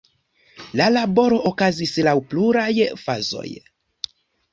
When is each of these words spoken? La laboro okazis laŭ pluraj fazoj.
La 0.79 0.85
laboro 0.93 1.37
okazis 1.49 1.93
laŭ 2.07 2.13
pluraj 2.31 2.71
fazoj. 3.03 3.45